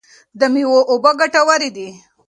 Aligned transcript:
د 0.39 0.41
مېوو 0.53 0.79
اوبه 0.91 1.11
ګټورې 1.19 1.69
دي. 1.75 1.89